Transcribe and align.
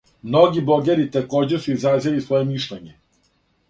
Многи 0.29 0.63
блогери 0.69 1.05
такође 1.17 1.61
су 1.67 1.77
изразили 1.77 2.27
своје 2.27 2.53
мишљење. 2.53 3.01